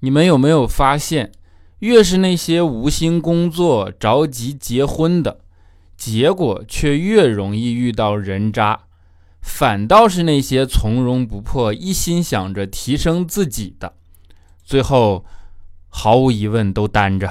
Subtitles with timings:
[0.00, 1.32] 你们有没有发现，
[1.80, 5.40] 越是那些无心工作、着急结婚的，
[5.96, 8.80] 结果却越容易遇到人渣，
[9.40, 13.94] 反倒是那些从容不迫、一心想着提升自己的，
[14.64, 15.24] 最后
[15.88, 17.30] 毫无疑问都单着。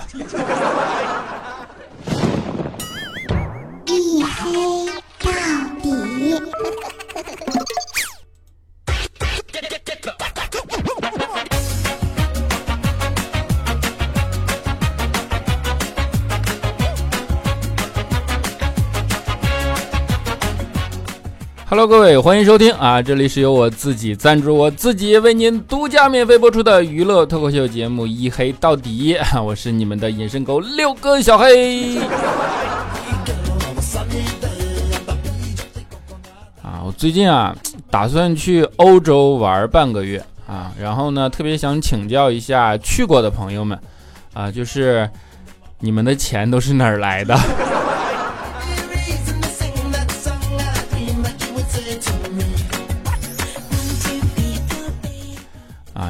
[21.70, 23.00] Hello，各位，欢迎收听啊！
[23.00, 32.00] 这里是由我自己赞助，我自己为您独家免费播出的娱乐脱口秀节目《一黑到底》， 我是你们的隐身狗六哥小黑。
[36.64, 37.56] 啊，我最近啊，
[37.92, 43.78] 打算去欧洲玩半个月啊，然后呢，特别想请教一下去过的朋友们
[44.34, 45.08] 啊，就是
[45.80, 47.38] 你们的钱都是哪儿来的？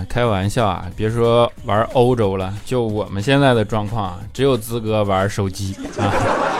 [0.09, 0.85] 开玩笑啊！
[0.95, 6.11] 别说玩欧洲了，就我们现在的状况啊，只有资格玩手机啊。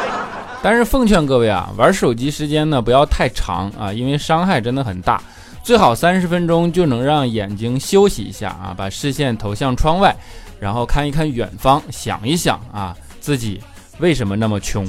[0.61, 5.22] 但是奉劝各位啊，玩手机时间呢不要太长啊，因为伤害真的很大。
[5.64, 10.16] 最好三十分钟就能让眼睛休息一下啊，把视线投向窗外，
[10.59, 13.61] 然后看一看远方，想一想啊，自己
[13.97, 14.86] 为什么那么穷。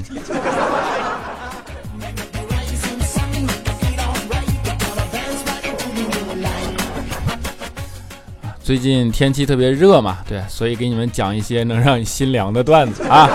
[8.71, 13.29] 最近天气特别热嘛，对，所以给你们讲一些能让你心凉的段子啊。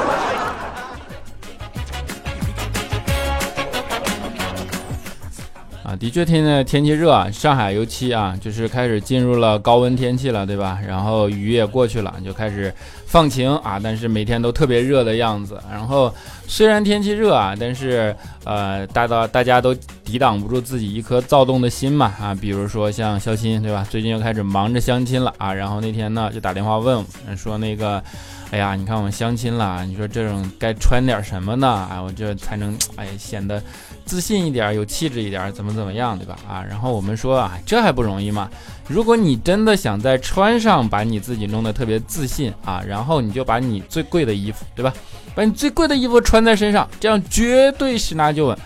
[6.00, 10.80] 的确，现在天气热啊，上海尤其啊，就是开始进入了高温天气了，对吧？
[10.88, 12.74] 然后雨也过去了，就开始
[13.06, 15.60] 放晴啊，但是每天都特别热的样子。
[15.72, 16.14] 然后
[16.48, 22.36] 虽然天气热啊，但是呃，大到大家都抵挡不住自己一颗躁动的心嘛啊。
[22.36, 23.86] 比如说像肖鑫，对吧？
[23.90, 25.54] 最近又开始忙着相亲了啊。
[25.54, 27.04] 然后那天呢，就打电话问
[27.36, 28.04] 说那个，
[28.52, 31.88] 哎呀，你看我们相亲了，你说这种该穿点什么呢？
[31.92, 33.62] 哎，我这才能哎显得。
[34.06, 36.38] 自信一点，有气质一点，怎么怎么样，对吧？
[36.48, 38.48] 啊，然后我们说啊，这还不容易吗？
[38.88, 44.94] 如果你真的想在穿上把你自己弄得特别自信啊，然后你就把你最贵的衣服，对吧？
[45.34, 48.58] 把你最贵的衣服穿在身上，这样绝对十拿九稳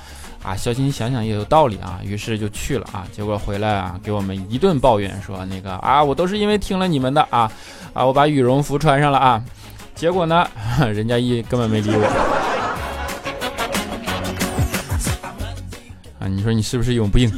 [0.44, 0.54] 啊！
[0.58, 3.08] 小新想想也有道理啊，于是就去了啊。
[3.14, 7.50] 结果回来啊，给我们一顿抱怨，说那个啊，我都是因为听了你们的啊
[7.94, 9.42] 啊，我把羽绒服穿上了啊，
[10.00, 10.48] 结果呢，
[10.96, 12.06] 人家一根本没理我。
[16.20, 17.30] 啊你说你是不是有病？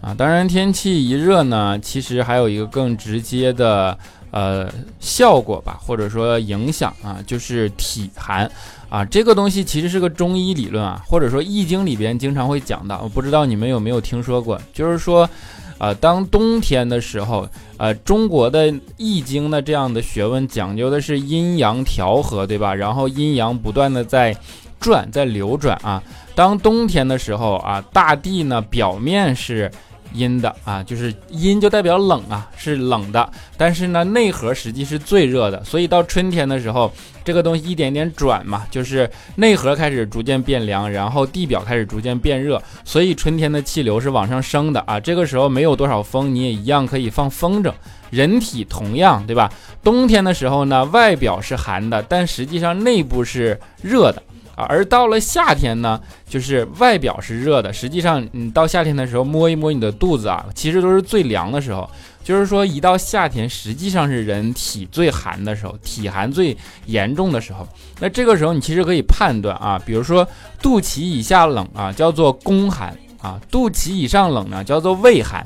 [0.00, 3.98] 啊，当然天气一热呢，其实还有一个更直接的
[4.32, 8.50] 呃效果吧，或者说影响啊，就是体寒
[8.88, 9.04] 啊。
[9.04, 15.30] 这个东西其实是个中医理论啊，或者说易经里边经常会讲到，我不知道你们有没有听说过，就是说。
[15.78, 17.44] 呃，当冬天的时候，
[17.76, 22.72] 呃，中国的易经的这样的学问讲究的是阴阳调和，对吧？
[22.72, 24.36] 然后阴阳不断的在
[24.78, 26.00] 转，在流转啊。
[26.36, 29.68] 当冬天的时候啊，大地呢表面是。
[30.14, 33.28] 阴的啊，就是阴就代表冷啊，是冷的。
[33.56, 35.62] 但是呢，内核实际是最热的。
[35.64, 36.92] 所以到春天的时候，
[37.24, 42.60] 这个东西一点点转嘛，就是内核开始逐渐变凉，然后地表开始逐渐变热。
[42.84, 44.98] 所以春天的气流是往上升的啊。
[44.98, 47.72] 这个时候没有多少风，你也一样可以放风筝。
[48.10, 49.50] 人体同样，对吧？
[49.82, 54.22] 冬天的时候呢，外表是寒的，但实际上内部是热的。
[54.68, 61.88] 而到了夏天呢，就是外表是热的，实际上你到夏天的时候摸一摸你的肚子啊，其实都是最凉的时候。
[62.24, 66.56] 就是说，一到夏天，实际上是人体最寒的时候，体寒最
[66.86, 67.66] 严重的时候。
[67.98, 70.24] 那这个时候，你其实可以判断啊，比如说
[70.60, 75.44] 肚脐以下冷啊，叫做宫寒啊；肚脐以上冷呢，叫做胃寒；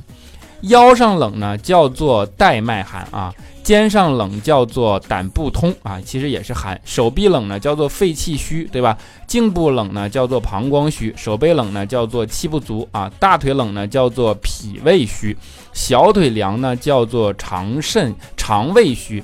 [0.68, 3.32] 腰上冷呢，叫做带脉寒啊。
[3.66, 8.96] 肩上冷叫做胆不通啊，其实也是寒；手臂冷呢叫做肺气虚，对吧？
[9.26, 15.34] 颈部冷呢叫做膀胱虚；手背冷呢叫做气不足啊；大腿冷呢叫做脾胃虚；
[15.72, 19.20] 小腿凉呢叫做肠肾肠胃虚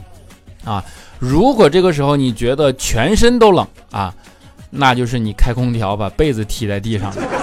[0.64, 0.84] 啊。
[1.20, 4.12] 如果这个时候你觉得全身都冷啊，
[4.70, 7.41] 那就是你开空调把被子踢在地上了。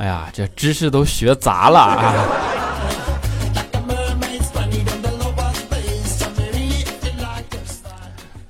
[0.00, 2.14] 哎呀，这知识都学杂了啊！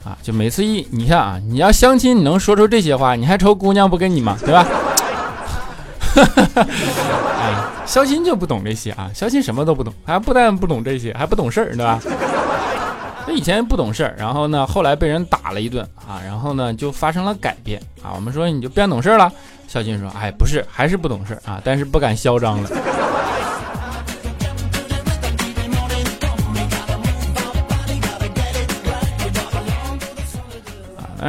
[0.05, 4.39] 啊，就每次一你看啊，你要相亲，你能说出这些话，你还愁姑娘不跟你吗？
[4.45, 4.65] 对吧？
[6.15, 11.99] 啊， 肖钦就不懂这些啊，肖钦什么都不懂，还不但不懂这些，还不懂事儿，对吧？
[13.31, 18.13] 以前不懂事儿，然后呢，后来被人打了一顿啊，然后呢就发生了改变啊。
[18.15, 19.33] 我们说你就变懂事了，
[19.69, 22.71] 小金说，哎，不是，还是不懂事啊，但是不敢嚣张了。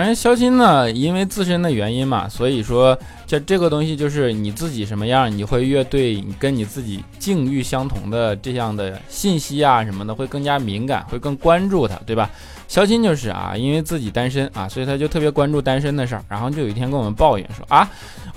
[0.01, 12.27] 反正，肖钦呢，因为自身的原因嘛，所以说，这这个东西就是你自己什么样，你会越对跟你自己境遇相同的这样的信息啊什么的，会更加敏感，会更关注它，对吧？
[12.68, 17.88] 肖钦就是啊，因为自己单身啊，所以他就特别关注单身的事儿，然后就有一天跟我们抱怨说啊，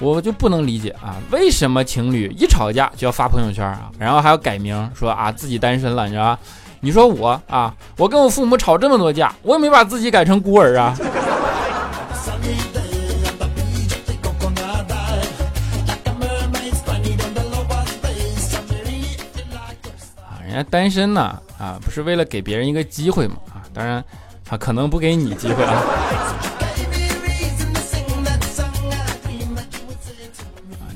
[0.01, 6.39] 我就不能理解啊，为什么情侣一吵架就要发朋友圈啊，然后还要改名说啊自己单身了，你知道吧？
[6.81, 10.95] 你说我啊，我跟我父母吵这么多架，我也没把自己改成孤儿啊。
[20.55, 23.97] 人家单身呢，啊，不是为了给别人一个机会嘛，啊，当然，
[24.49, 25.83] 啊，可能不给你机会 啊。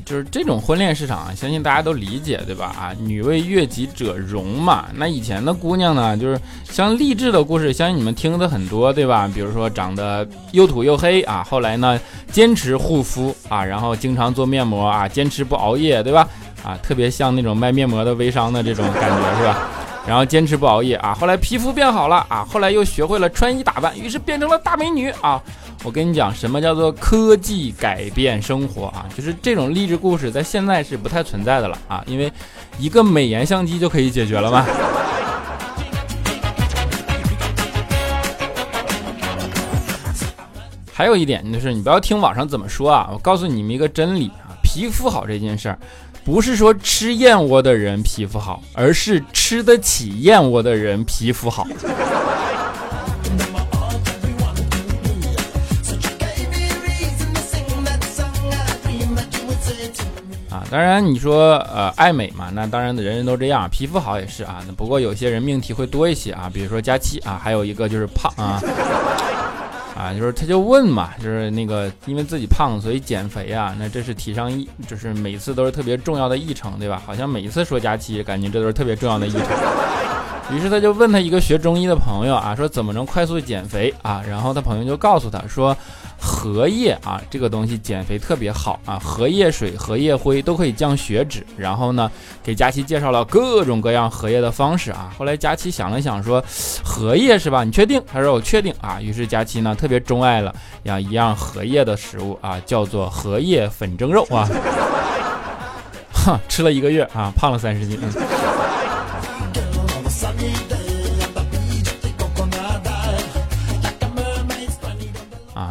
[0.05, 2.67] 就是这种婚恋市场啊，相信大家都理解，对吧？
[2.67, 4.87] 啊，女为悦己者容嘛。
[4.95, 6.41] 那以前的姑娘呢，就是
[6.71, 9.29] 像励志的故事，相信你们听的很多，对吧？
[9.35, 12.01] 比如说长得又土又黑啊，后来呢
[12.31, 16.27] 坚持护肤啊，然后经常做面膜啊，坚持不熬夜，对吧？
[16.69, 19.57] 啊，特别像那种卖面膜的微商的这种感觉是吧？
[20.07, 25.43] 然后坚持不熬夜啊，后来皮肤变好了啊，后来又学会了穿衣打扮，于是变成了大美女啊！
[25.83, 29.07] 我跟你讲，什么叫做科技改变生活啊？
[29.17, 32.31] 就是这种励志故事在现在是不太存在的了啊，因为
[32.79, 34.67] 一个美颜相机就可以解决了嘛。
[40.93, 45.79] 还有一点就是，你不要听网上怎么说啊，我告诉你们一个真理啊，皮肤好这件事儿。
[46.29, 51.67] 不是说吃燕窝的人皮肤好，而是吃得起燕窝的人皮肤好。
[60.51, 64.63] 啊，当然你说呃爱美嘛，那当然人人都这样，皮肤好也是啊。
[64.67, 68.61] 那不过有些人命题会多一些啊，比如说佳期啊，还有一个就是胖啊。
[69.99, 77.03] 啊，就是他就问嘛，就是那个因为自己胖，所以减肥啊，那这是提上议，就是每次都是特别重要的议程，对吧？
[77.05, 80.57] 好像每一次说假期，感觉这都是特别重要的议程。
[80.57, 84.23] 于是他就问他一个学中医的朋友啊，说怎么能快速减肥啊？
[84.29, 85.77] 然后他朋友就告诉他说。
[86.21, 91.47] 荷叶啊，这个东西减肥特别好啊，荷叶水、荷叶灰都可以降血脂。
[91.57, 92.11] 然后呢，
[92.43, 95.13] 给佳琪介绍了各种各样荷叶的方式啊。
[95.17, 96.43] 后来佳琪想了想说，
[96.85, 97.65] 荷叶是吧？
[97.65, 98.03] 你确定？
[98.13, 99.01] 他说我确定啊。
[99.01, 104.49] 于是佳琪呢特别钟爱了养一样荷叶的食物啊，叫做荷叶粉蒸肉啊。
[106.13, 107.99] 哼，吃了一个月啊，胖了三十斤。
[108.03, 108.13] 嗯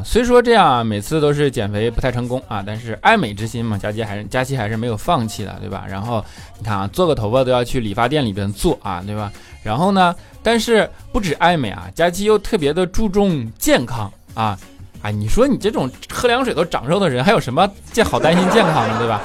[0.09, 5.83] 虽说这样啊每次都是减肥不太成功啊，但是爱美之心嘛，佳琪还是佳期还是没有放弃的，对吧？
[5.85, 6.23] 然后
[6.57, 9.29] 你看啊，做个头发都要去理发店里边做啊，对吧？
[9.63, 14.57] 然后呢，但是不止爱美啊，佳期又特别的注重健康啊，
[15.01, 19.21] 啊，你说你这种喝凉水都长肉的人，还有什么健好担心健康的，对吧？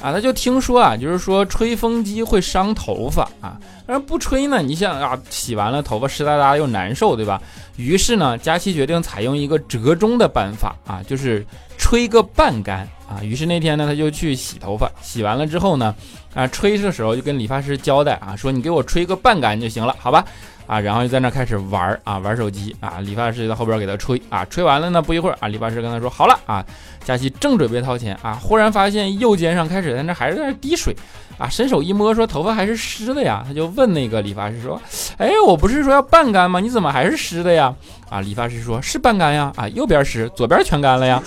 [0.00, 7.40] 啊，他就听说啊，就是说吹风机会伤头发啊，但是不吹呢，你想啊，洗完了头发湿哒哒又难受，对吧？
[7.76, 11.44] 于是呢，佳琪决定采用一个折中的办法啊，就是
[11.78, 13.22] 吹个半干啊。
[13.22, 15.94] 于是那天呢，他就去洗头发，洗完了之后呢，
[16.34, 20.24] 啊，吹的时候就跟理发师交代啊，说你给我吹个半干就行了，好吧？
[20.66, 22.98] 啊，然后就在那开始玩啊，玩手机啊。
[22.98, 26.64] 理发师在后边给他吹啊，吹完了呢，不一会儿啊，理发师跟他说好了啊。
[27.04, 30.92] 佳琪正准备掏钱啊，忽然发现右肩上开始在那还是在那滴水
[31.38, 34.80] 啊，伸手一摸说头发还是湿的呀，他就问那个理发师说，
[35.18, 36.58] 哎，我不是说要半干吗？
[36.58, 37.72] 你怎么还是湿的呀？
[38.10, 41.22] 啊，理发师说是半干呀，啊，右边湿，左边全干了呀。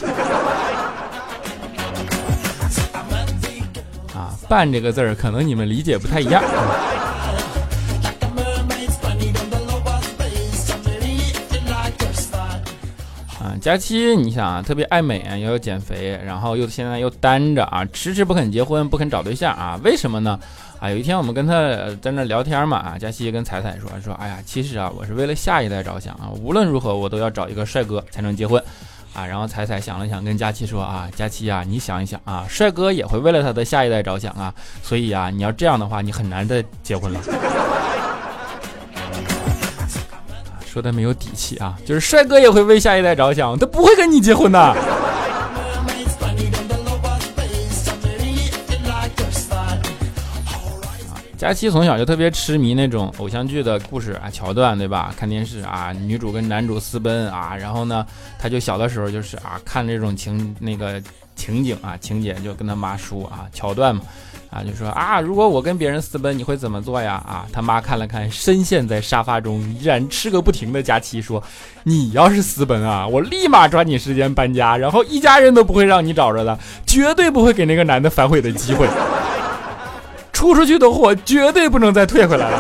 [4.50, 6.42] 半这个字儿可能你们理解不太一样。
[13.40, 20.40] 啊佳期，你想啊，特别爱美啊，又要减肥，然后又现在又单着啊，迟迟不肯结婚，不肯找对象啊，为什么呢？
[20.80, 21.54] 啊，有一天我们跟他
[22.02, 28.64] 在那聊天嘛，啊，佳期跟彩彩说说，哎呀，其实啊，我是为了下一代着想啊，无论如何我都要找一个帅哥才能结婚
[29.14, 29.26] 啊。
[29.26, 37.20] 然后彩彩想了想，跟佳琪说啊，佳琪啊，你想一想啊，帅哥也会为了他的下一代着想啊，所以啊，你要这样的话，你很难再结婚了。
[40.66, 44.76] 说的没有底气啊，就是帅哥也会为下一代着想，他不会跟你结婚的。
[51.40, 55.16] 佳期从小就特别痴迷那种偶像剧的故事啊桥段，对吧？
[55.18, 58.06] 看电视啊，女主跟男主私奔啊，然后呢，
[58.38, 61.02] 他就小的时候就是啊看这种情那个
[61.38, 64.02] 情景啊情节，就跟他妈说啊桥段嘛，
[64.50, 67.14] 啊就说啊如果我跟别人私奔，你会怎么做呀？
[67.26, 71.42] 啊他妈看了看深陷在沙发中依然吃个不停的佳期，说
[71.84, 78.86] 你要是私奔啊，我立马抓紧时间搬家，然后一家人都不会让你找着的，绝对不会给那个男的反悔的机会。
[80.40, 82.58] 出出去的货绝对不能再退回来了。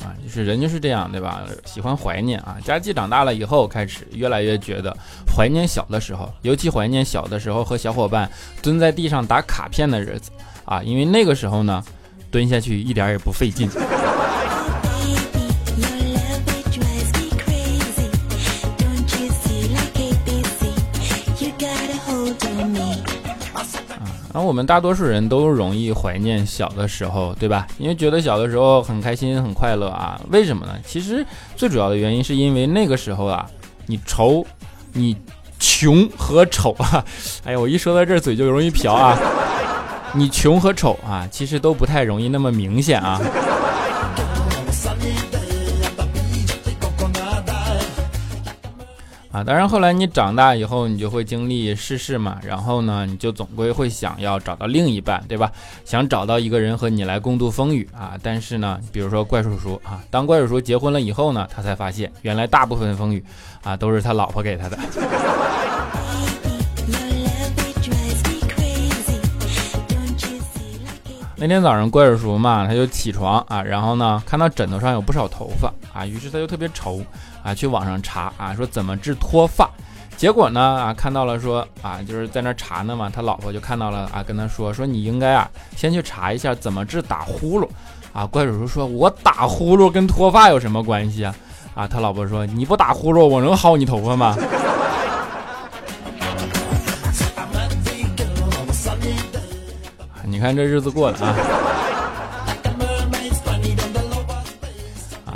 [0.00, 1.42] 啊，就是人就是这样，对吧？
[1.66, 2.56] 喜欢怀念啊。
[2.64, 4.96] 佳琪长大了以后，开始越来越觉得
[5.36, 8.26] 怀念小的时候，尤其怀念小的时候和小伙伴
[8.62, 10.30] 蹲在地上打卡片的日子
[10.64, 11.84] 啊，因为那个时候呢，
[12.30, 13.68] 蹲下去一点也不费劲。
[24.32, 27.66] 然后我们大多数人都容易怀念小的时候，对吧？
[27.78, 30.18] 因为觉得小的时候很开心、很快乐啊。
[30.30, 30.72] 为什么呢？
[30.86, 31.24] 其实
[31.54, 33.46] 最主要的原因是因为那个时候啊，
[33.86, 34.42] 你愁、
[34.92, 35.14] 你
[35.58, 37.04] 穷和丑啊。
[37.44, 39.18] 哎呀，我一说到这儿嘴就容易瓢啊。
[40.14, 43.20] 你穷和丑啊，其实都不太容易那么明显啊。
[49.32, 55.50] 啊，当然，后来你长大以后，你就会经历世事嘛，然后呢，你就总归会想要找到另一半，对吧？
[55.86, 58.12] 想找到一个人和你来共度风雨啊。
[58.22, 63.24] 但是呢，比如说怪叔叔啊，当怪叔叔结婚了以后呢，他才发现原来大部分风雨
[63.64, 64.78] 啊都是他老婆给他的。
[71.36, 77.00] 那天早上怪叔叔嘛，他就起床啊，然后呢，看到枕头上有不少头发啊，于是他就特别愁。
[77.42, 79.68] 啊，去网上查啊，说怎么治脱发，
[80.16, 87.68] 结果呢啊，看到了说啊，就是在那查呢嘛，他老婆就看到了啊，跟他说说你应该啊，先去查一下怎么治打呼噜，
[88.12, 91.34] 啊，怪叔叔说，我打呼噜跟脱发有什么关系啊？
[91.74, 94.36] 啊，他老婆说，你不打呼噜，我能薅你头发吗？
[100.24, 101.34] 你看这日子过的啊。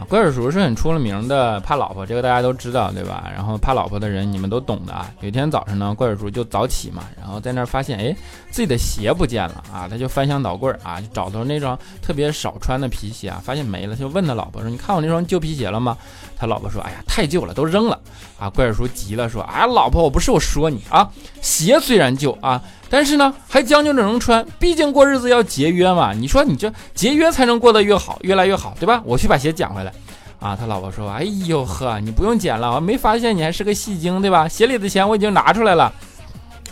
[0.09, 3.29] 怪叔叔是很出了名的怕老婆，这个大家都知道，对吧？
[3.35, 5.11] 然后怕老婆的人你们都懂的啊。
[5.21, 8.17] 有一天早上呢，怪叔叔就早起嘛，然后在那儿发现，哎，
[8.51, 9.89] 自己的鞋不见了啊！
[9.91, 15.97] 他就翻箱倒柜啊，就找到那双特别少穿的皮鞋啊，发现没了，就问他老婆说：“你看我那双旧皮鞋了吗？”
[16.39, 17.99] 他老婆说：“哎呀，太旧了，都扔了。”
[18.39, 21.09] 啊，怪叔急了，说：“哎，老婆，我不是我说你啊，
[21.41, 26.13] 鞋虽然旧啊。”但是呢，还将就着能穿，毕竟过日子要节约嘛。
[26.13, 29.03] 你说你这节约才能过得越好，越来越好，对吧？
[29.05, 29.93] 我去把鞋捡回来。
[30.39, 34.47] 啊，他老婆说：“哎呦呵，你不用捡了，我没发现你还是个戏精，对吧？
[34.47, 35.93] 鞋里的钱我已经拿出来了。”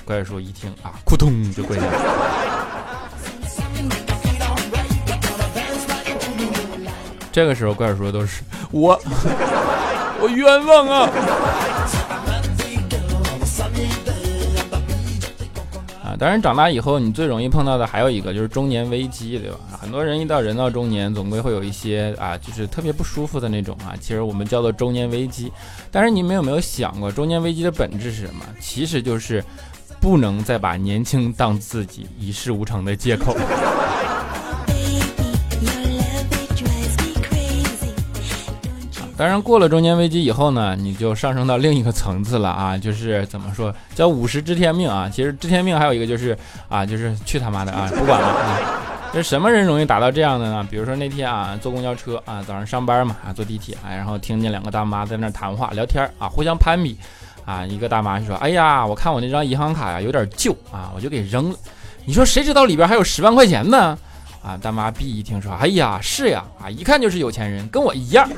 [0.04, 1.92] 怪叔一听啊，扑通就跪下了。
[7.32, 8.42] 这个时候，怪叔都是
[8.74, 9.00] 我，
[10.20, 11.08] 我冤枉啊。
[16.02, 19.58] 啊当然，长大以后，你最容易碰到的还有一个就是中年危机，对吧？
[19.80, 23.94] 很多人一到人到中年，总归会有一些啊，就是特别不舒服的那种啊。
[24.00, 25.52] 其实我们叫做中年危机。
[25.92, 28.44] 但是你们有没有想过，中年危机的本质是什么？
[28.60, 29.44] 其实就是
[30.00, 33.36] 不能再把年轻当自己一事无成的借口。
[39.16, 45.08] 当然，过了中年危机以后呢，你就上升到另一个层次了啊， 就是怎么说叫五十知天命啊？
[45.08, 46.36] 其实知天命还有一个就是
[46.68, 48.58] 啊，就是去他妈的啊， 不管了啊！
[49.12, 50.66] 这什么人容易达到这样的呢？
[50.68, 56.98] 比如说那天啊，坐公交车啊，早上上班嘛啊，坐地铁啊，然后听见两个大妈在那谈话聊天啊，互相攀比
[57.44, 61.56] 啊，一个大妈就说：“哎呀，我看我那张银行卡呀有点旧啊，我就给扔了。”
[62.06, 63.96] 你说谁知道里边还有十万块钱呢？
[64.44, 68.28] 啊，大妈 B 一听说，哎呀，是呀，啊，一看就是有钱人，跟我一样。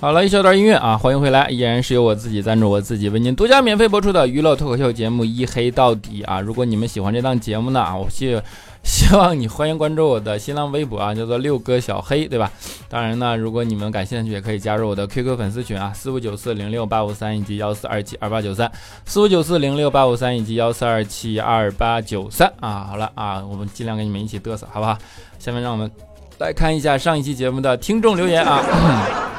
[0.00, 6.40] 好了一小段音乐啊，欢迎回来，依然是由我自己赞助我自己为您独家免费播出的娱乐脱口秀节目《一黑到底》啊。
[6.40, 8.40] 如果你们喜欢这档节目呢啊，我希
[8.82, 12.50] 希望你欢迎关注我的新浪微博啊，叫做六哥小黑，对吧？
[12.88, 18.72] 当然呢，如果你们感兴趣，也可以加入我的 QQ 粉丝群啊，四五九四零六八五三以及幺四二七二八九三，
[19.04, 22.86] 四五九四零六八五三以及幺四二七二八九三啊。
[22.88, 24.96] 好了啊，我们尽量跟你们一起嘚瑟，好不好？
[25.38, 25.90] 下面让我们
[26.38, 29.29] 来看一下上一期节目的听众留言啊。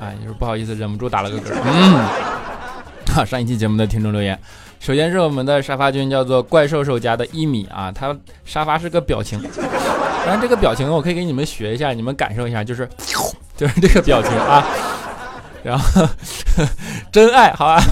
[0.00, 1.52] 啊，就是不好意思，忍不住打了个嗝。
[1.64, 1.94] 嗯，
[3.14, 4.38] 啊， 上一期节目的听众留言。
[4.78, 9.40] 首先是我们的沙发君，叫做怪兽兽家的一米啊，他沙发是个表情，
[10.26, 12.88] 然后这个表情我可以给你们学一下，你们感受一下，就是
[13.56, 14.64] 就是这个表情啊，
[15.64, 16.06] 然后
[17.10, 17.82] 真爱好吧，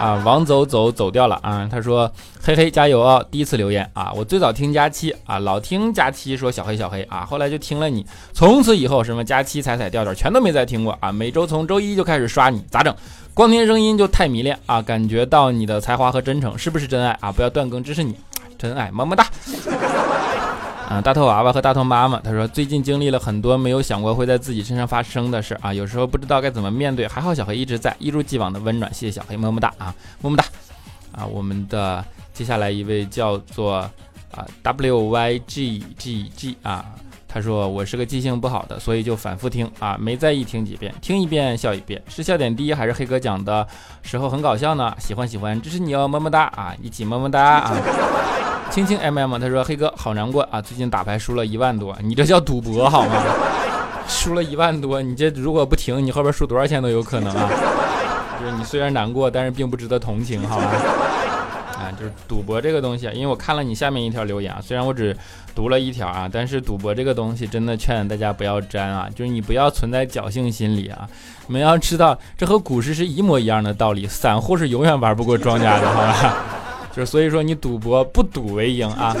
[0.00, 2.10] 啊王走走走掉了啊，他说
[2.42, 12.94] 嘿嘿加油哦，第一次留言啊，我最早听佳期啊，老听佳期说小黑小黑啊，后来就听了你，从此以后什么佳期彩彩调调全都没再听过啊，每周从周一就开始刷你，咋整？
[13.34, 17.30] 光听声音就太迷恋啊，感觉到你的才华和真诚，是不是真爱啊？
[17.30, 18.16] 不要断更，支持你，
[18.58, 19.26] 真爱，么么哒。
[20.90, 30.44] 啊，大头娃娃和大头妈妈，他说最近经历了很多没有想过会在自己身上发生的事啊，有时候不知道该怎么面对，还好小黑一直在，一如既往的温暖，谢谢小黑，么么哒啊，么么哒。
[31.12, 32.04] 啊，我们的
[32.34, 33.76] 接下来一位叫做
[34.32, 36.84] 啊 W Y G G G 啊。
[37.32, 43.64] 他说我是个记性不好的，所以就反复听啊，没在意听几遍，听一遍笑一遍，是笑点低还是黑哥讲的
[44.02, 44.92] 时候很搞笑呢？
[44.98, 47.76] 喜欢喜欢，支持你哦，么么哒啊，一起么么哒啊！
[48.70, 53.22] 轻轻 M M，他说黑哥好难过啊，最近打牌输了一万多，你这叫赌博好吗？
[54.08, 57.48] 输了一万多，你这如果不停，你后边输多少钱都有可能啊！
[58.40, 60.66] 就是你虽然难过，但是并不值得同情，好吗？
[61.80, 65.16] 啊，就是赌博这个东西啊，因为我看了你下面一条留言啊，虽然我只
[65.54, 71.08] 读了一条啊，但是赌博这个东西真的劝大家不要沾啊，就是你不要存在侥幸心理啊，
[71.46, 76.36] 你们要知道这和股市是一模一样的道理，散户是永远玩不过庄家的，好吧？
[76.92, 79.14] 就是所以说你赌博不赌为赢啊，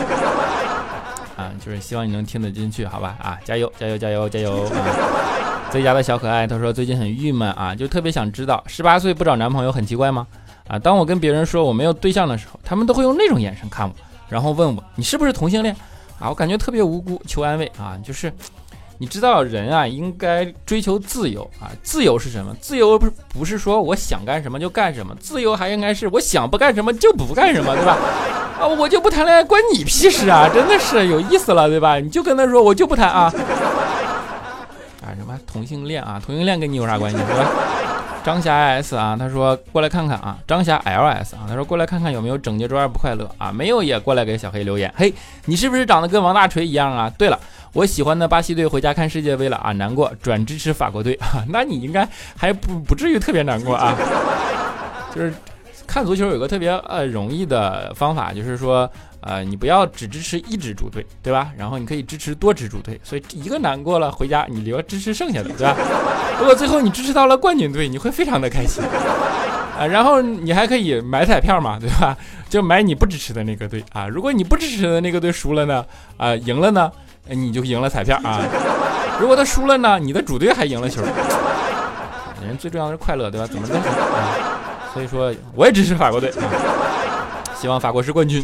[1.36, 3.16] 啊，就是希望你能听得进去，好吧？
[3.22, 5.70] 啊，加油加油加油加油啊！
[5.70, 10.26] 最佳的小可爱他说最近很郁闷啊，就特别想知道十八岁不找男朋友很奇怪吗？
[10.66, 13.94] 啊，当我跟别人说我没有对象的时候，他们都会用那种眼神看我，
[14.28, 15.76] 然后问我你是不是同性恋？
[16.20, 17.96] 啊，我感觉特别无辜，求安慰啊！
[18.04, 18.30] 就是，
[18.98, 22.54] 你知道人啊应该追求自由啊，自由是什么？
[22.60, 27.96] 自由不是不是说我想干什么就干什么，自由还应该是我想不干什么就不干什么，对吧？
[28.60, 30.46] 啊，我就不谈恋爱，关你屁事啊！
[30.52, 31.98] 真的是有意思了，对吧？
[31.98, 33.32] 你就跟他说我就不谈啊，
[35.00, 37.50] 啊什么同性恋啊，同性恋跟你有啥关系，对吧？
[38.22, 40.38] 张霞 S 啊，他说过来看看啊。
[40.46, 43.50] 张霞 LS 啊，他说过来看看有没有整洁周二不快乐啊？
[43.50, 44.92] 没有也过来给小黑留言。
[44.96, 45.12] 嘿，
[45.46, 47.10] 你是不是长得跟王大锤一样啊？
[47.16, 47.38] 对了，
[47.72, 51.44] 我喜欢的巴西队回家看世界杯了啊，难过，转支持法国队啊。
[51.48, 52.06] 那你应该
[52.36, 53.96] 还不不至于特别难过啊，
[55.14, 55.32] 就是。
[55.86, 58.88] 看足球有个特别呃容易的方法，就是说，
[59.20, 61.52] 呃，你不要只支持一支主队，对吧？
[61.56, 65.76] 然后你可以支持多支主队，所以一个难过了回家，你留支持剩下的，对吧？
[66.40, 68.82] 如果最后你支持到了冠军队，你会非常的开心
[69.78, 69.86] 啊。
[69.86, 72.16] 然后你还可以买彩票嘛，对吧？
[72.48, 74.08] 就买你不支持的那个队啊。
[74.08, 75.84] 如果你不支持的那个队输了呢，
[76.16, 76.90] 啊，赢了呢，
[77.28, 78.40] 你就赢了彩票啊。
[79.20, 81.02] 如果他输了呢，你的主队还赢了球。
[82.42, 83.46] 人最重要的是快乐，对吧？
[83.46, 84.32] 怎么都行啊。
[84.94, 86.42] 所以说，我也支持法国队啊，
[87.54, 88.42] 希望法国是冠军。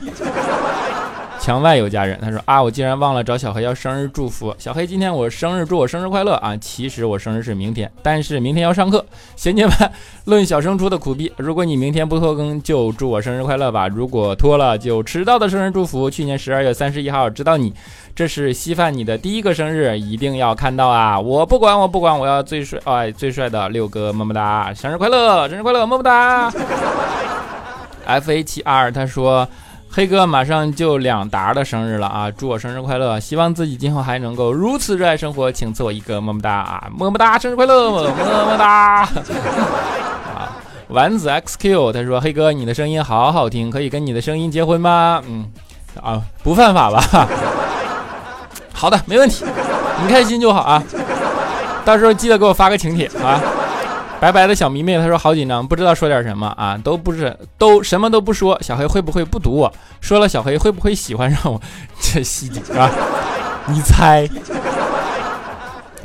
[1.47, 4.53] 墙外有家人，他说啊，我竟然忘了找小黑要生日祝福。
[4.59, 6.57] 小黑，今天我生日，祝我生日快乐啊！
[6.57, 9.07] 其实我生日是明天，但是明天要上课。
[9.37, 9.93] 衔接完
[10.25, 13.87] 论小升初的苦逼，如果你明天不拖更，就祝我生日快乐吧。
[13.87, 16.11] 如果拖了，就迟到的生日祝福。
[16.11, 17.73] 去年十二月三十一号，知道你，
[18.13, 21.21] 这是稀饭你的第一个生日，一定要看到啊！
[21.21, 24.75] 我不管，我不管，我要最帅，哎，最帅的六哥，么么哒！
[24.75, 26.53] 生日快乐，生日快乐，么么哒
[28.05, 29.49] ！F H R 他说。
[29.91, 32.31] 黑哥马上就两达的生日了啊！
[32.31, 33.19] 祝我生日快乐！
[33.19, 36.87] 希望自己今后还能够如此热爱生活，请赐我一个么么哒啊！
[36.95, 39.09] 么么哒，生日快乐，么么哒！
[40.35, 40.53] 啊，
[40.89, 45.51] 丸子 XQ 他说：“黑哥，你的声音好好听，可以跟你的声音结婚吗？”嗯，
[46.03, 47.27] 啊，不犯法吧？
[48.75, 49.47] 好的，没问题，
[50.03, 50.83] 你开心就好啊！
[51.87, 53.41] 到时候记得给我发个请帖啊！
[54.21, 58.59] 白白的小迷妹，她说好紧张，不知道说点什么啊，都不是，都什么都不说。
[58.63, 59.73] 小黑会不会不读我？
[60.01, 61.61] 说了，小黑会不会喜欢上我？
[62.01, 62.91] 这细节啊，
[63.69, 64.29] 你猜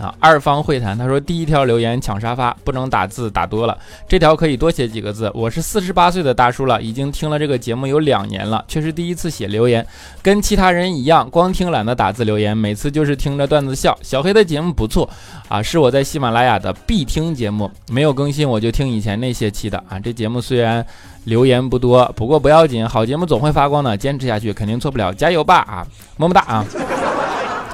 [0.01, 5.31] 啊，二方会谈，他说第一条留言抢沙发，不能打字打多了，这条可以多写几个字。
[5.35, 9.85] 我是四十八岁的大叔了，已经听了这个节目有两年了，却是第一次写留言，
[10.23, 13.95] 跟其他人一样，光听懒得打字留言，每次就是听着段子笑。
[14.01, 15.07] 小黑的节目不错
[15.47, 19.99] 啊，是我在喜马拉雅的必听节目，没有更新我就听以前那些期的啊。
[19.99, 20.83] 这节目虽然
[21.25, 25.85] 留言不多，不过不要紧，好节目总会发光的，坚持下去肯定错不了，加油吧啊，
[26.17, 26.65] 么么哒啊。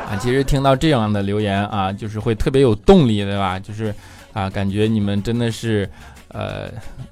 [0.09, 3.59] 啊，其实听到这样的留言啊，就是会特别有动力，对吧？
[3.59, 3.93] 就是
[4.33, 5.89] 啊，感觉你们真的是，
[6.29, 6.69] 呃，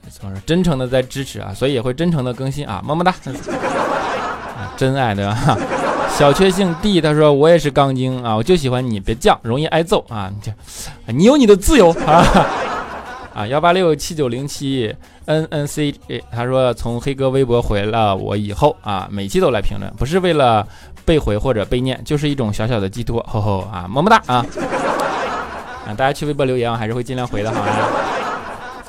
[0.09, 3.13] 怎么说，真诚的在支持啊，所以也会真诚的更新啊，么么哒，
[4.77, 5.57] 真爱对吧？
[6.17, 10.31] 小确幸 D 他说我也是杠精啊，我就喜欢你，别犟，容易挨揍啊，
[11.07, 12.23] 你有你的自由啊，
[13.35, 14.95] 啊，幺八六七九零七
[15.25, 15.93] N N C，
[16.31, 20.67] 他说从黑哥微博回了我以后啊，每期都来评论，不是为了。
[21.05, 23.23] 被回或者被念，就是一种小小的寄托。
[23.29, 24.43] 吼吼啊，么么哒啊！
[25.85, 27.67] 啊，大家去微博留言，我还是会尽量回的，好吗？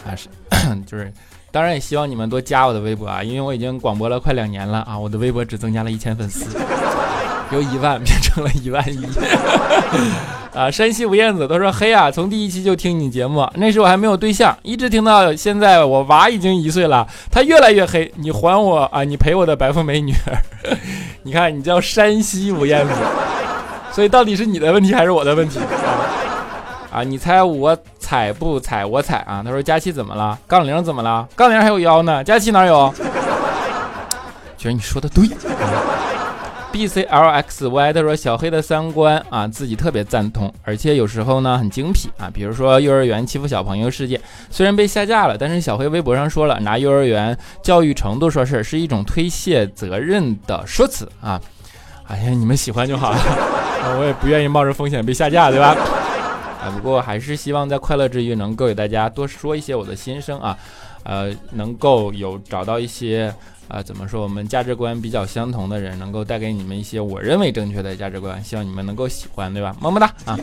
[0.07, 0.31] 啊是，
[0.87, 1.13] 就是，
[1.51, 6.59] 当然也希望你们多加我的微博啊，因为我已经广播了快两年了啊，我的微博只增加了一千粉丝，
[7.53, 9.07] 由一万变成了一万一。
[10.57, 20.39] 啊，山西吴燕子都说黑啊，从第一期就听你节目，那时我还没有对象，一直听到现在，我娃已经一岁了，他越来越黑，你还我啊，你陪我的白富美女儿，
[21.25, 22.95] 你看你叫山西吴燕子，
[23.93, 27.01] 所以到底是你的问题还是我的问题啊？
[27.01, 29.43] 啊，你猜我踩不踩我踩啊？
[29.45, 30.39] 他说佳琪怎么了？
[30.47, 31.29] 杠铃怎么了？
[31.37, 32.91] 杠铃还有腰呢，佳琪哪有？
[34.57, 35.29] 觉得你说的对。
[36.85, 51.41] C L X Y 他说小黑的三观啊自己特别赞同，而且有时候呢很精辟啊，比如说幼儿园欺负小朋友事件，虽然被下架了，但是小黑微博上说了，拿幼儿园教育程度说事儿是一种推卸责任的说辞啊。
[52.09, 53.19] 哎呀，你们喜欢就好了，
[54.01, 55.77] 我也不愿意冒着风险被下架，对吧？
[56.63, 60.57] 啊， 不过还是希望在快乐之余能够给大家多说一些我的心声啊，
[61.07, 63.33] 呃，能够有找到一些。
[63.69, 64.23] 啊，怎么说？
[64.23, 69.75] 我们价值观比较相同的人，能够带给你们一些我认为正确的价值观，希望你们能够喜欢，对吧？
[69.81, 70.39] 么么哒啊！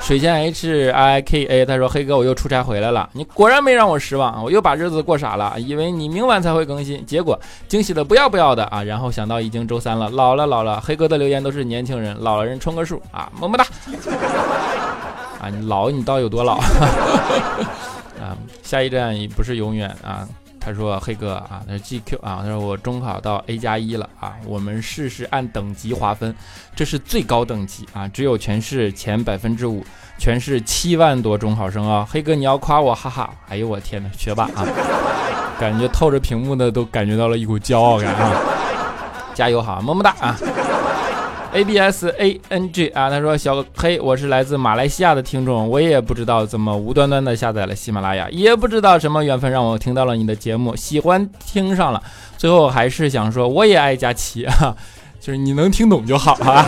[0.00, 8.80] 水仙 H I K A 他说：“黑哥，我又出差回来了，你果然没让我失望，我又把日子过傻了，以为你明晚才会更新，结果惊喜的不要不要的啊！
[8.84, 13.66] 然后想到已经周三了，老了老了，黑哥的留言都是年轻人，老了人充个数啊，么么哒！
[15.42, 16.60] 啊，你老你到底有多老？
[18.68, 20.28] 下一站不是永远啊。”
[20.60, 26.34] 他说：“黑哥啊，他说 GQ 啊，他说我中考到 A 加一了啊，我们市是按等级划分，
[26.76, 29.82] 这是最高等级啊，只有全市前百分之五，
[30.18, 34.66] 全市七万多中考生啊，黑哥你要夸我，哈哈，哎呦我天呐，学霸啊，
[35.58, 38.36] 感觉透着屏幕的都感觉到了一股骄傲感啊，
[39.32, 40.36] 加油哈，么么哒啊。”
[41.52, 52.02] A B S A N G 啊，他说小黑，我是来自马来西亚的听众，我也不知道怎么无端端的下载了喜马拉雅，也不知道什么缘分让我听到了你的节目，喜欢听上了，
[52.36, 54.76] 最后还是想说我也爱佳琪啊，
[55.18, 56.66] 就是你能听懂就好啊，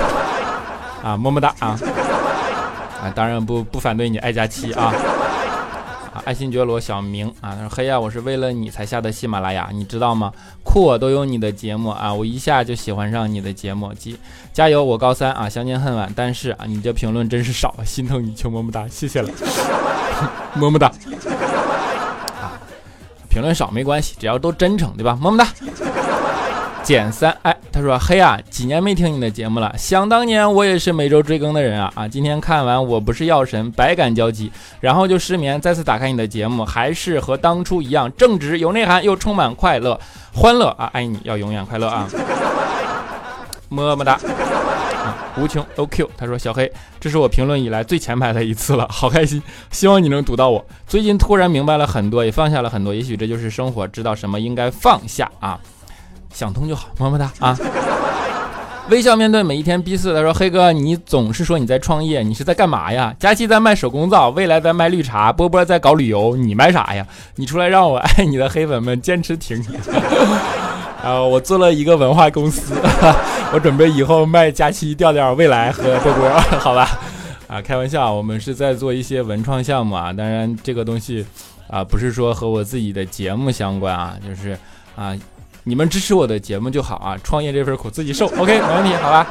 [1.04, 1.78] 啊么么哒啊，
[3.02, 4.94] 啊当然不不反对你爱佳琪啊。
[6.24, 10.32] 爱新觉罗小明啊，他说：“黑呀，我是为了你才下的喜马拉雅，你知道吗？
[10.62, 13.92] 酷我都有你的节目啊，我一下就喜欢上你的节目。
[13.94, 14.12] 加
[14.52, 16.12] 加油，我高三啊，相见恨晚。
[16.14, 19.28] 但是啊，你这评论真是少，心疼你，求么么哒，谢谢了，
[20.54, 20.88] 么么哒。
[22.40, 22.58] 啊，
[23.28, 25.18] 评论少没关系，只要都真诚，对吧？
[25.20, 25.48] 么么哒。”
[26.82, 29.72] 减三哎，他说黑啊，几年没听你的节目了。
[29.78, 32.08] 想当年我也是每周追更的人啊啊！
[32.08, 35.60] 今天看完《我不是药神》，百感交集，然后就失眠。
[35.60, 39.98] 再次打开你的节目，还是和当初一样正直、有内涵又充满快乐、
[40.32, 40.90] 欢乐啊！
[40.92, 42.08] 爱你要永远快乐啊！
[43.68, 44.18] 么么哒。
[45.36, 49.40] 无穷 OQ，他说小黑，这是我评论以来最前排的一次了， 好开心，
[49.70, 50.64] 希望你能读到我。
[50.88, 55.58] 最近突然明白了很多，也放下了很多，也许这就是生活，知道什么应该放下啊。
[56.32, 57.56] 想通就好，么么哒啊！
[58.88, 60.12] 微笑面对每一天逼四。
[60.12, 63.14] 他说：“黑哥，你总是说你在创业，你是在干嘛呀？
[63.20, 67.06] 佳期在卖手工皂，未来在卖绿茶，波波在搞旅游，你卖啥呀？
[67.36, 69.66] 你出来让我爱 你的黑粉们坚持挺你。
[71.04, 72.74] 啊，我做了一个文化公司，
[73.54, 76.88] 我准备以后卖佳期、调调、未来和波波，好吧？
[77.46, 80.12] 啊，开玩笑，我们是在做一些文创项目啊。
[80.12, 81.24] 当然，这个东西
[81.68, 84.58] 啊，不是说和我自己的节目相关啊，就是
[84.96, 85.14] 啊。”
[85.64, 87.18] 你们支持我的节目就好啊！
[87.22, 89.26] 创业这份苦自己受，OK，没问题，好吧？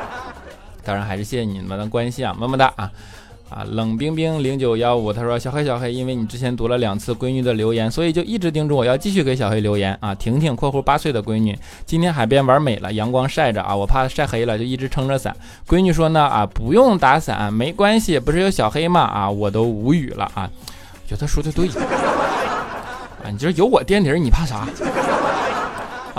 [0.83, 2.91] 当然还是谢谢你们的关心啊，么么哒啊！
[3.49, 10.13] 啊，冷冰冰零九幺五，他说小黑小黑，因为你之前读了两次闺女的留言，所以就一直叮嘱我要继续给小黑留言啊。
[10.13, 15.35] 婷婷（括弧八岁的闺女）今天海边玩美了，阳光晒着啊，我怕晒黑了，就一直撑着伞。
[15.67, 19.01] 闺女说呢啊，不用打伞，没关系，不是有小黑吗？
[19.01, 20.47] 啊，我都无语了啊，
[21.07, 21.67] 觉得他说的对
[23.23, 24.67] 啊，你这有我垫底，你怕啥？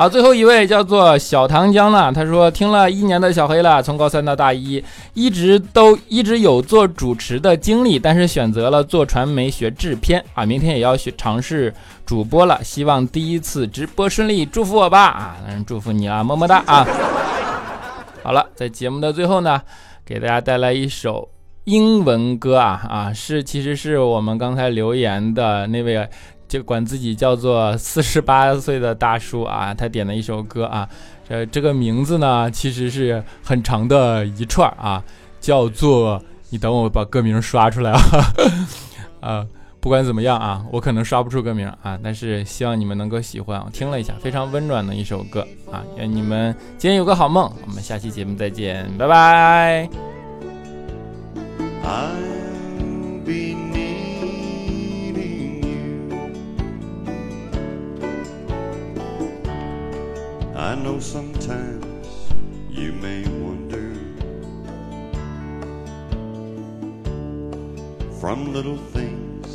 [0.01, 2.11] 好，最后一位叫做小糖浆呢。
[2.11, 4.83] 他说听了一年的小黑了，从高三到大一，
[5.13, 10.47] 一直都一直有做主持的经历，但是选择了做传媒学制片啊。
[10.47, 11.75] 明天也要学尝试
[12.07, 15.37] 主播了，希望第一次直播顺利，祝福我吧啊！
[15.47, 16.87] 嗯，祝福你啊，么么哒啊！
[18.25, 19.61] 好了，在节目的最后呢，
[20.07, 21.29] 给大家带来一首
[21.65, 26.09] 英文歌啊啊，是其实是我们刚才留言的那位。
[26.51, 30.89] 就管自己叫做四十八岁的大叔啊，他点了一首歌啊，
[31.29, 35.01] 这这个名字呢，其实是很长的一串啊，
[35.41, 38.01] 叫做你等我把歌名刷出来啊，
[39.21, 39.47] 啊，
[39.79, 43.63] 不管怎么样啊，我可能刷不出歌名啊，但是希望你们能够喜欢。
[43.65, 47.49] 我听了一下，非常温暖的一首歌啊，愿你们今天有个好梦。
[47.65, 49.89] 我们下期节目再见，拜拜。
[60.61, 62.07] I know sometimes
[62.69, 63.95] you may wonder
[68.21, 69.47] from little things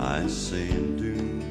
[0.00, 1.42] I say and do.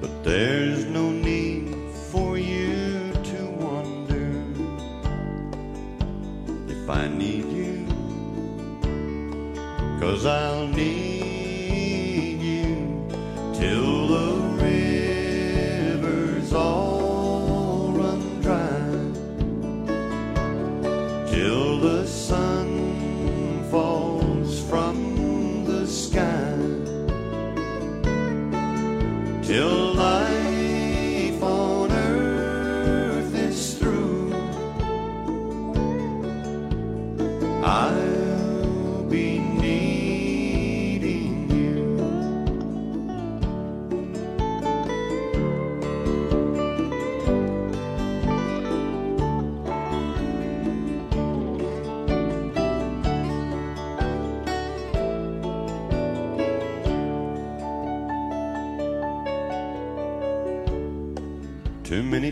[0.00, 1.76] But there's no need
[2.10, 4.32] for you to wonder
[6.72, 7.86] if I need you,
[10.00, 11.17] cause I'll need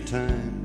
[0.06, 0.55] time.